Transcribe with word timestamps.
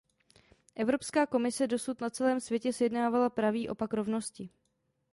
Evropská 0.75 1.25
komise 1.25 1.67
dosud 1.67 2.01
na 2.01 2.09
celém 2.09 2.39
světě 2.39 2.73
sjednávala 2.73 3.29
pravý 3.29 3.69
opak 3.69 3.93
rovnosti. 3.93 4.49